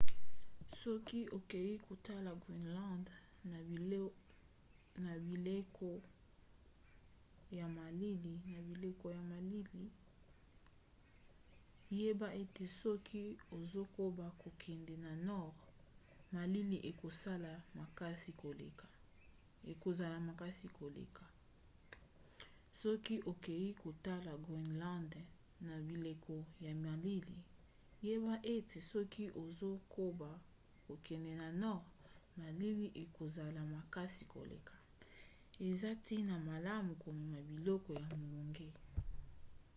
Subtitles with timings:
[0.81, 3.05] soki okei kotala groenland
[5.05, 5.89] na bileko
[7.57, 8.33] ya malili
[11.99, 13.23] yeba ete soki
[13.57, 15.57] ozokoba kokende na nord
[16.33, 17.51] malili ekozala
[33.75, 34.75] makasi koleka
[35.67, 38.69] eza ntina malamu komema biloko ya molunge